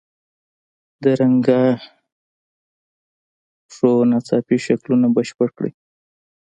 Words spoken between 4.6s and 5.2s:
شکلونه